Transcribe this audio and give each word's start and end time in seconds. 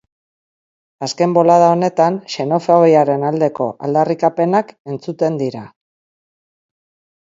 Azken 1.07 1.35
bolada 1.39 1.67
honetan 1.73 2.17
xenofobiaren 2.37 3.29
aldeko 3.31 3.71
aldarrikapenak 3.89 4.77
entzuten 4.97 5.43
dira. 5.47 5.67